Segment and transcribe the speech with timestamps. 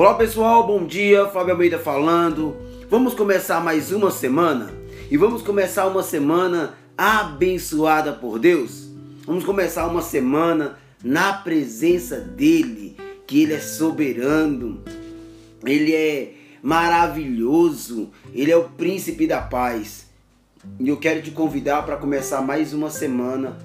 [0.00, 2.56] Olá pessoal, bom dia, Fábio Almeida falando.
[2.88, 4.72] Vamos começar mais uma semana
[5.10, 8.88] e vamos começar uma semana abençoada por Deus.
[9.26, 14.82] Vamos começar uma semana na presença dele, que ele é soberano,
[15.66, 20.06] ele é maravilhoso, ele é o príncipe da paz.
[20.78, 23.58] E eu quero te convidar para começar mais uma semana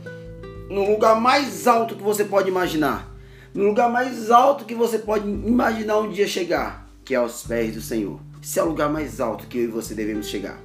[0.70, 3.15] no lugar mais alto que você pode imaginar.
[3.56, 7.74] No lugar mais alto que você pode imaginar um dia chegar, que é aos pés
[7.74, 8.20] do Senhor.
[8.44, 10.60] Esse é o lugar mais alto que eu e você devemos chegar.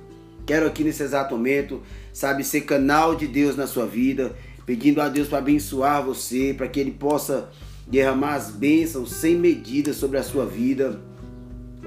[0.44, 1.80] Quero aqui nesse exato momento,
[2.12, 4.34] sabe, ser canal de Deus na sua vida,
[4.66, 7.48] pedindo a Deus para abençoar você, para que Ele possa
[7.86, 11.00] derramar as bênçãos sem medida sobre a sua vida,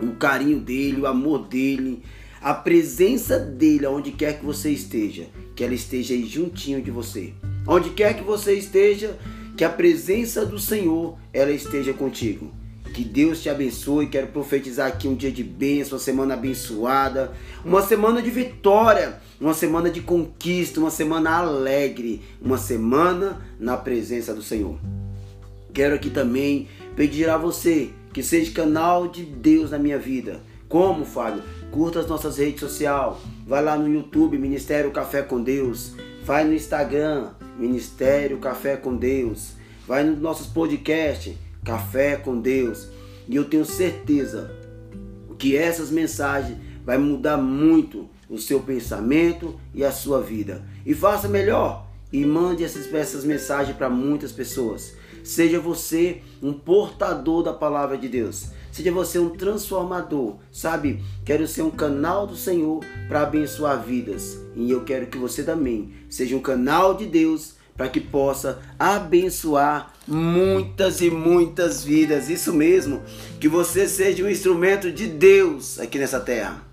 [0.01, 2.01] o carinho dele, o amor dele,
[2.41, 7.33] a presença dele aonde quer que você esteja, que ela esteja aí juntinho de você.
[7.67, 9.17] Onde quer que você esteja,
[9.55, 12.51] que a presença do Senhor ela esteja contigo.
[12.93, 14.07] Que Deus te abençoe.
[14.07, 17.31] Quero profetizar aqui um dia de bênção, uma semana abençoada,
[17.65, 24.33] uma semana de vitória, uma semana de conquista, uma semana alegre, uma semana na presença
[24.33, 24.77] do Senhor.
[25.73, 30.41] Quero aqui também pedir a você que seja canal de Deus na minha vida.
[30.69, 31.41] Como, Fábio?
[31.71, 33.15] Curta as nossas redes sociais.
[33.47, 35.93] Vai lá no YouTube, Ministério Café com Deus.
[36.23, 39.53] Vai no Instagram, Ministério Café com Deus.
[39.87, 42.87] Vai nos nossos podcasts, Café com Deus.
[43.27, 44.51] E eu tenho certeza
[45.37, 50.63] que essas mensagens vai mudar muito o seu pensamento e a sua vida.
[50.85, 54.95] E faça melhor e mande essas, essas mensagens para muitas pessoas.
[55.23, 58.47] Seja você um portador da palavra de Deus.
[58.71, 61.01] Seja você um transformador, sabe?
[61.23, 64.37] Quero ser um canal do Senhor para abençoar vidas.
[64.55, 69.93] E eu quero que você também seja um canal de Deus para que possa abençoar
[70.07, 72.29] muitas e muitas vidas.
[72.29, 73.01] Isso mesmo,
[73.39, 76.63] que você seja um instrumento de Deus aqui nessa terra.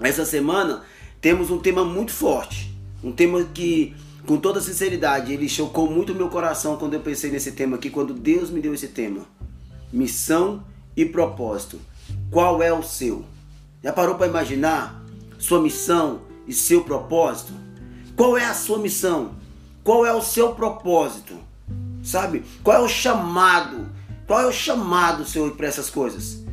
[0.00, 0.82] Essa semana
[1.20, 3.94] temos um tema muito forte, um tema que
[4.28, 8.12] com toda sinceridade, ele chocou muito meu coração quando eu pensei nesse tema aqui, quando
[8.12, 9.22] Deus me deu esse tema.
[9.90, 10.62] Missão
[10.94, 11.80] e propósito.
[12.30, 13.24] Qual é o seu?
[13.82, 15.02] Já parou para imaginar
[15.38, 17.54] sua missão e seu propósito?
[18.14, 19.30] Qual é a sua missão?
[19.82, 21.34] Qual é o seu propósito?
[22.02, 22.44] Sabe?
[22.62, 23.88] Qual é o chamado?
[24.26, 26.44] Qual é o chamado, Senhor, para essas coisas?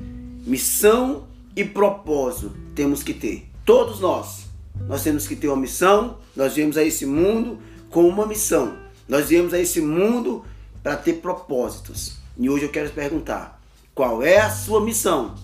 [0.46, 3.52] Missão e propósito temos que ter.
[3.66, 4.45] Todos nós.
[4.88, 6.18] Nós temos que ter uma missão.
[6.36, 7.60] Nós viemos a esse mundo
[7.90, 8.78] com uma missão.
[9.08, 10.44] Nós viemos a esse mundo
[10.84, 12.18] para ter propósitos.
[12.38, 13.62] E hoje eu quero te perguntar:
[13.94, 15.36] qual é a sua missão?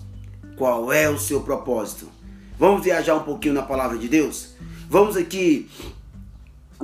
[0.56, 2.08] Qual é o seu propósito?
[2.58, 4.54] Vamos viajar um pouquinho na palavra de Deus?
[4.88, 5.68] Vamos aqui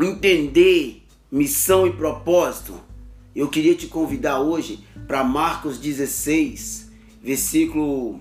[0.00, 2.80] entender missão e propósito.
[3.34, 6.91] Eu queria te convidar hoje para Marcos 16,
[7.22, 8.20] versículo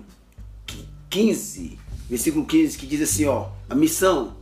[1.10, 1.78] 15
[2.08, 4.36] versículo 15, que diz assim, ó, a missão: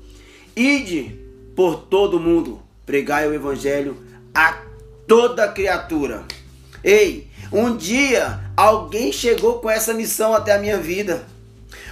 [0.54, 1.18] ide
[1.54, 3.96] por todo mundo, pregai o evangelho
[4.34, 4.58] a
[5.06, 6.24] toda criatura.
[6.84, 11.26] Ei, um dia alguém chegou com essa missão até a minha vida.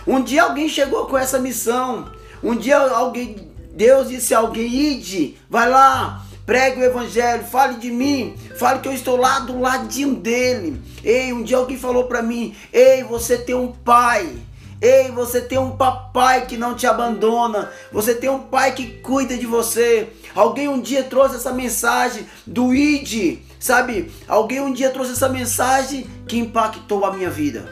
[0.07, 2.13] Um dia alguém chegou com essa missão.
[2.43, 7.91] Um dia alguém, Deus disse a alguém: ide, vai lá, pregue o evangelho, fale de
[7.91, 10.81] mim, fale que eu estou lá do ladinho dele.
[11.03, 14.37] Ei, um dia alguém falou para mim: ei, você tem um pai.
[14.85, 17.73] Ei, você tem um papai que não te abandona.
[17.91, 20.09] Você tem um pai que cuida de você.
[20.35, 24.13] Alguém um dia trouxe essa mensagem do ID, sabe?
[24.29, 27.67] Alguém um dia trouxe essa mensagem que impactou a minha vida.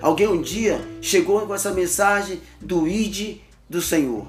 [0.00, 4.24] Alguém um dia chegou com essa mensagem do ID do Senhor.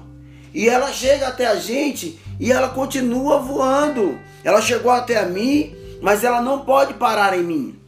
[0.52, 4.18] E ela chega até a gente e ela continua voando.
[4.42, 7.78] Ela chegou até a mim, mas ela não pode parar em mim.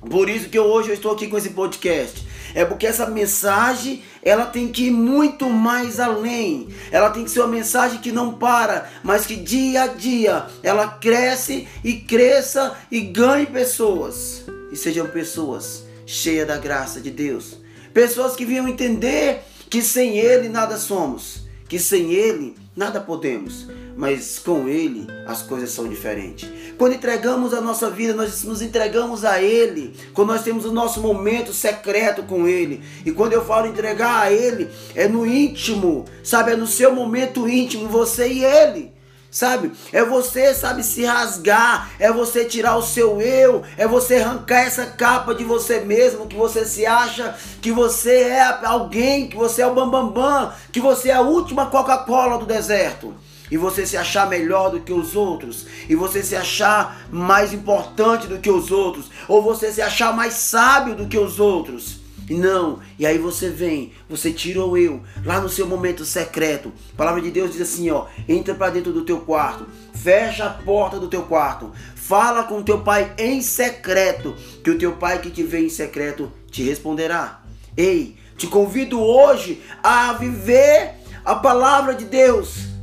[0.00, 2.25] Por isso que hoje eu estou aqui com esse podcast
[2.56, 6.68] é porque essa mensagem ela tem que ir muito mais além.
[6.90, 10.88] Ela tem que ser uma mensagem que não para, mas que dia a dia ela
[10.88, 14.46] cresce e cresça e ganhe pessoas.
[14.72, 17.58] E sejam pessoas cheias da graça de Deus.
[17.92, 24.38] Pessoas que venham entender que sem Ele nada somos, que sem Ele nada podemos mas
[24.38, 26.48] com Ele as coisas são diferentes.
[26.76, 29.94] Quando entregamos a nossa vida, nós nos entregamos a Ele.
[30.12, 32.82] Quando nós temos o nosso momento secreto com Ele.
[33.04, 36.52] E quando eu falo entregar a Ele, é no íntimo, sabe?
[36.52, 38.95] É no seu momento íntimo, você e Ele
[39.36, 39.70] sabe?
[39.92, 44.86] É você, sabe, se rasgar, é você tirar o seu eu, é você arrancar essa
[44.86, 49.66] capa de você mesmo, que você se acha que você é alguém, que você é
[49.66, 53.14] o bambambam, bam, bam, que você é a última Coca-Cola do deserto.
[53.48, 58.26] e você se achar melhor do que os outros, e você se achar mais importante
[58.26, 62.05] do que os outros, ou você se achar mais sábio do que os outros.
[62.28, 66.72] Não, e aí você vem, você tira o eu lá no seu momento secreto.
[66.92, 70.50] A palavra de Deus diz assim, ó: entra para dentro do teu quarto, fecha a
[70.50, 74.34] porta do teu quarto, fala com teu pai em secreto,
[74.64, 77.42] que o teu pai que te vê em secreto te responderá.
[77.76, 80.94] Ei, te convido hoje a viver
[81.24, 82.76] a palavra de Deus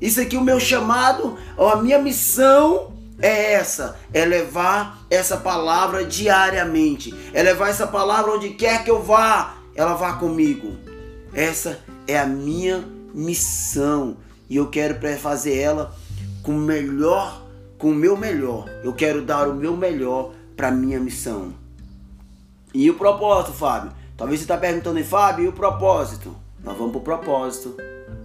[0.00, 7.14] isso aqui, o meu chamado, a minha missão é essa: é levar essa palavra diariamente,
[7.32, 10.76] é levar essa palavra onde quer que eu vá, ela vá comigo.
[11.32, 12.84] Essa é a minha
[13.14, 14.16] missão
[14.48, 15.94] e eu quero fazer ela
[16.42, 17.46] com o melhor,
[17.78, 18.68] com o meu melhor.
[18.82, 21.54] Eu quero dar o meu melhor para minha missão.
[22.74, 23.92] E o propósito, Fábio?
[24.16, 26.36] Talvez você está perguntando aí, Fábio, e o propósito?
[26.62, 27.76] Nós vamos para o propósito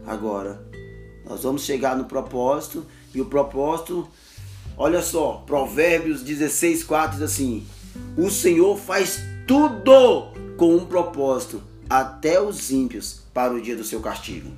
[0.05, 0.61] agora.
[1.27, 4.07] Nós vamos chegar no propósito e o propósito,
[4.77, 7.65] olha só, Provérbios 16, 4 diz assim:
[8.17, 10.27] O Senhor faz tudo
[10.57, 14.49] com um propósito, até os ímpios para o dia do seu castigo.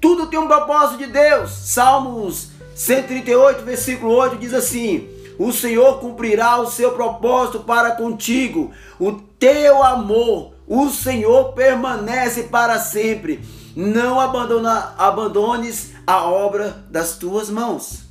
[0.00, 1.50] Tudo tem um propósito de Deus.
[1.50, 5.08] Salmos 138, versículo 8 diz assim:
[5.38, 12.78] O Senhor cumprirá o seu propósito para contigo, o teu amor, o Senhor permanece para
[12.78, 13.40] sempre
[13.78, 18.07] não abandona, abandones a obra das tuas mãos.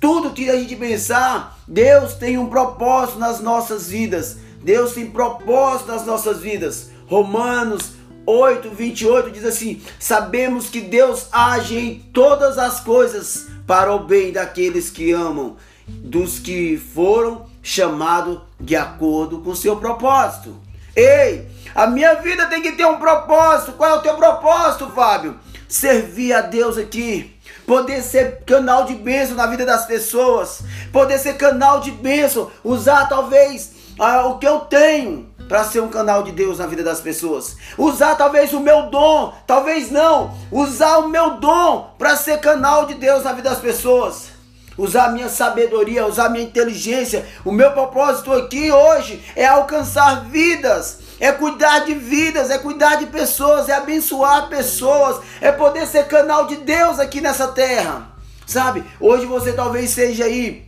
[0.00, 4.36] Tudo tira a gente pensar, Deus tem um propósito nas nossas vidas.
[4.62, 6.90] Deus tem propósito nas nossas vidas.
[7.06, 7.92] Romanos
[8.26, 14.32] 8, 28 diz assim: Sabemos que Deus age em todas as coisas para o bem
[14.32, 15.56] daqueles que amam,
[15.86, 20.54] dos que foram chamados de acordo com seu propósito.
[20.94, 23.72] Ei, a minha vida tem que ter um propósito.
[23.72, 25.38] Qual é o teu propósito, Fábio?
[25.68, 27.36] Servir a Deus aqui.
[27.66, 30.62] Poder ser canal de bênção na vida das pessoas.
[30.90, 32.50] Poder ser canal de bênção.
[32.64, 36.82] Usar talvez ah, o que eu tenho para ser um canal de Deus na vida
[36.82, 37.56] das pessoas.
[37.76, 40.34] Usar talvez o meu dom, talvez não.
[40.50, 44.38] Usar o meu dom para ser canal de Deus na vida das pessoas
[44.78, 47.26] usar minha sabedoria, usar minha inteligência.
[47.44, 53.06] O meu propósito aqui hoje é alcançar vidas, é cuidar de vidas, é cuidar de
[53.06, 58.08] pessoas, é abençoar pessoas, é poder ser canal de Deus aqui nessa terra.
[58.46, 58.84] Sabe?
[59.00, 60.66] Hoje você talvez seja aí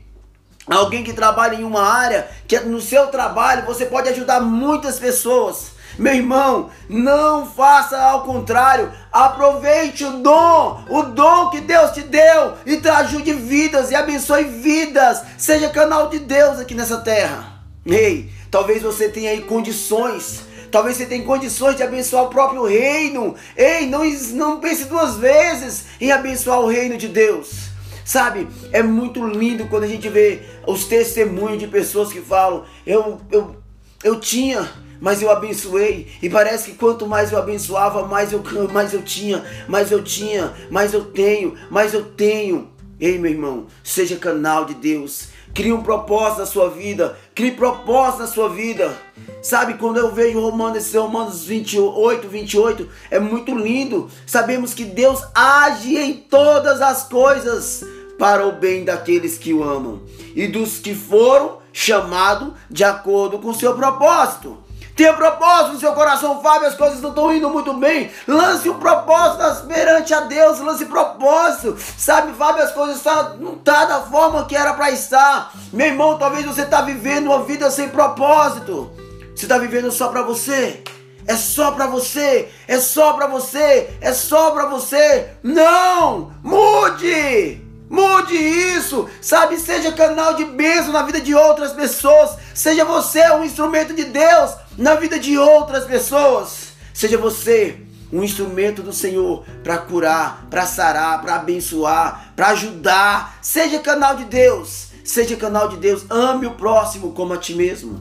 [0.67, 5.73] alguém que trabalha em uma área que no seu trabalho você pode ajudar muitas pessoas.
[5.99, 8.93] Meu irmão, não faça ao contrário.
[9.13, 15.23] Aproveite o dom, o dom que Deus te deu e ajude vidas e abençoe vidas.
[15.37, 17.61] Seja canal de Deus aqui nessa terra.
[17.85, 20.43] Ei, talvez você tenha aí condições.
[20.71, 23.35] Talvez você tenha condições de abençoar o próprio reino.
[23.57, 24.03] Ei, não,
[24.35, 27.71] não pense duas vezes em abençoar o reino de Deus.
[28.05, 33.21] Sabe, é muito lindo quando a gente vê os testemunhos de pessoas que falam: Eu,
[33.31, 33.57] eu,
[34.03, 34.69] eu tinha
[35.01, 36.09] mas eu abençoei.
[36.21, 40.53] E parece que quanto mais eu abençoava, mais eu, mais eu tinha, mais eu tinha,
[40.71, 42.69] mais eu tenho, mais eu tenho.
[43.01, 45.29] Ei, meu irmão, seja canal de Deus.
[45.55, 47.19] Crie um propósito na sua vida.
[47.35, 48.97] Crie propósito na sua vida.
[49.43, 54.09] Sabe, quando eu vejo Romanos, Romanos 28, 28, é muito lindo.
[54.27, 57.85] Sabemos que Deus age em todas as coisas
[58.19, 60.03] para o bem daqueles que o amam
[60.37, 64.60] e dos que foram chamados de acordo com o seu propósito.
[64.97, 68.11] Tenha propósito no seu coração, Fábio, as coisas não estão indo muito bem.
[68.27, 71.77] Lance um propósito perante a Deus, lance propósito.
[71.97, 75.53] Sabe, Fábio, as coisas tá, não tá da forma que era para estar.
[75.73, 78.91] Meu irmão, talvez você está vivendo uma vida sem propósito.
[79.35, 80.83] Você está vivendo só para você.
[81.27, 85.31] É só para você, é só para você, é só para você.
[85.43, 86.33] Não!
[86.43, 87.70] Mude!
[87.91, 89.59] Mude isso, sabe?
[89.59, 92.37] Seja canal de bênção na vida de outras pessoas.
[92.55, 96.69] Seja você um instrumento de Deus na vida de outras pessoas.
[96.95, 97.81] Seja você
[98.13, 103.39] um instrumento do Senhor para curar, para sarar, para abençoar, para ajudar.
[103.43, 104.91] Seja canal de Deus.
[105.03, 106.07] Seja canal de Deus.
[106.09, 108.01] Ame o próximo como a ti mesmo.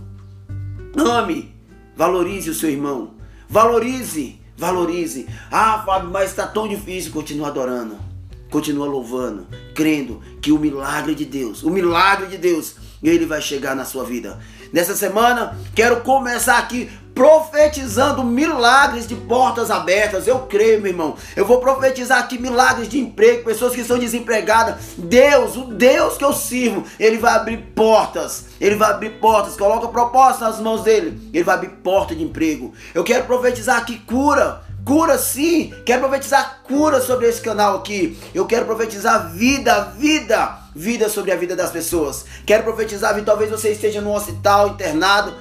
[0.95, 1.51] Ame.
[1.95, 3.15] Valorize o seu irmão.
[3.49, 4.39] Valorize.
[4.55, 5.27] Valorize.
[5.51, 7.11] Ah, Fábio, mas está tão difícil.
[7.11, 8.08] Continua adorando.
[8.49, 9.47] Continua louvando.
[9.75, 14.03] Crendo que o milagre de Deus, o milagre de Deus, ele vai chegar na sua
[14.03, 14.39] vida.
[14.73, 16.89] Nessa semana, quero começar aqui
[17.19, 20.25] profetizando milagres de portas abertas.
[20.25, 21.17] Eu creio, meu irmão.
[21.35, 24.77] Eu vou profetizar aqui milagres de emprego, pessoas que estão desempregadas.
[24.97, 28.45] Deus, o Deus que eu sirvo, ele vai abrir portas.
[28.61, 29.57] Ele vai abrir portas.
[29.57, 31.29] Coloca propósito nas mãos dele.
[31.33, 32.73] Ele vai abrir porta de emprego.
[32.93, 38.17] Eu quero profetizar aqui cura Cura sim, quero profetizar cura sobre esse canal aqui.
[38.33, 42.25] Eu quero profetizar vida, vida, vida sobre a vida das pessoas.
[42.43, 45.35] Quero profetizar, talvez você esteja no hospital, internado,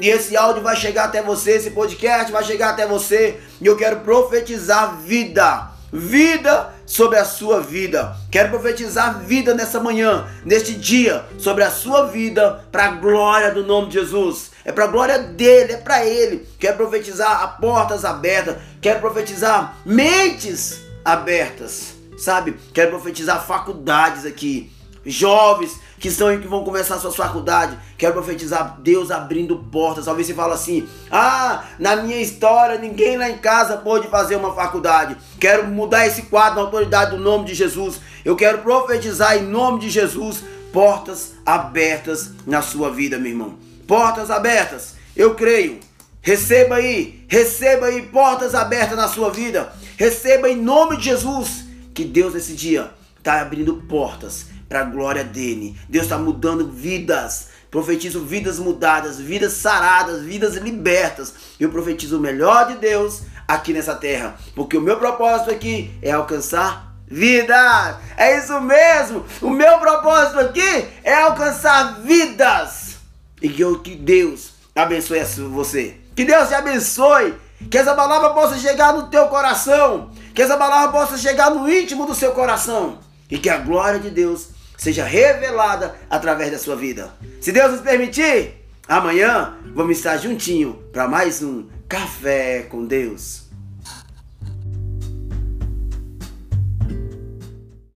[0.00, 3.76] e esse áudio vai chegar até você, esse podcast vai chegar até você, e eu
[3.76, 8.16] quero profetizar vida vida sobre a sua vida.
[8.30, 13.64] Quero profetizar vida nessa manhã, neste dia, sobre a sua vida, para a glória do
[13.64, 14.50] nome de Jesus.
[14.64, 16.46] É para a glória dele, é para ele.
[16.58, 22.56] Quero profetizar a portas abertas, quero profetizar mentes abertas, sabe?
[22.72, 24.70] Quero profetizar faculdades aqui,
[25.04, 27.78] jovens que estão que vão começar a sua faculdade.
[27.98, 30.06] Quero profetizar Deus abrindo portas.
[30.06, 34.54] Talvez você fale assim: "Ah, na minha história ninguém lá em casa pôde fazer uma
[34.54, 35.16] faculdade.
[35.38, 38.00] Quero mudar esse quadro na autoridade do nome de Jesus.
[38.24, 40.42] Eu quero profetizar em nome de Jesus
[40.72, 43.56] portas abertas na sua vida, meu irmão.
[43.86, 44.94] Portas abertas.
[45.14, 45.80] Eu creio.
[46.22, 49.70] Receba aí, receba aí portas abertas na sua vida.
[49.98, 55.24] Receba em nome de Jesus que Deus esse dia está abrindo portas para a glória
[55.24, 55.76] dele.
[55.88, 57.48] Deus está mudando vidas.
[57.72, 61.34] Profetizo vidas mudadas, vidas saradas, vidas libertas.
[61.58, 66.12] Eu profetizo o melhor de Deus aqui nessa terra, porque o meu propósito aqui é
[66.12, 67.96] alcançar vidas.
[68.16, 69.24] É isso mesmo.
[69.42, 72.96] O meu propósito aqui é alcançar vidas.
[73.42, 75.96] E que, eu, que Deus abençoe você.
[76.14, 77.34] Que Deus te abençoe.
[77.68, 80.10] Que essa palavra possa chegar no teu coração.
[80.32, 82.98] Que essa palavra possa chegar no íntimo do seu coração.
[83.28, 87.12] E que a glória de Deus seja revelada através da sua vida.
[87.38, 88.54] Se Deus nos permitir,
[88.88, 93.49] amanhã vamos estar juntinho para mais um Café com Deus.